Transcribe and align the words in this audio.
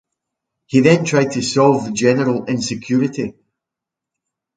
He 0.65 0.79
then 0.81 1.05
tried 1.05 1.33
to 1.33 1.43
solve 1.43 1.85
the 1.85 1.91
general 1.91 2.45
insecurity. 2.45 3.35